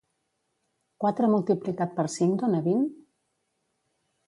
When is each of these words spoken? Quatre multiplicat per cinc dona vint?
Quatre 1.05 1.29
multiplicat 1.33 1.95
per 2.01 2.07
cinc 2.15 2.41
dona 2.45 2.65
vint? 2.71 2.83